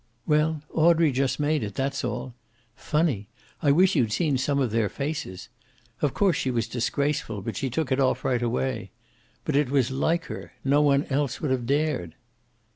"Well, 0.25 0.63
Audrey 0.71 1.11
just 1.11 1.39
made 1.39 1.61
it, 1.61 1.75
that's 1.75 2.03
all. 2.03 2.33
Funny! 2.73 3.29
I 3.61 3.71
wish 3.71 3.95
you'd 3.95 4.11
seen 4.11 4.35
some 4.39 4.57
of 4.59 4.71
their 4.71 4.89
faces. 4.89 5.47
Of 6.01 6.15
course 6.15 6.35
she 6.35 6.49
was 6.49 6.67
disgraceful, 6.67 7.43
but 7.43 7.55
she 7.55 7.69
took 7.69 7.91
it 7.91 7.99
off 7.99 8.25
right 8.25 8.41
away. 8.41 8.89
But 9.45 9.55
it 9.55 9.69
was 9.69 9.91
like 9.91 10.25
her 10.25 10.53
no 10.63 10.81
one 10.81 11.03
else 11.11 11.39
would 11.39 11.51
have 11.51 11.67
dared." 11.67 12.15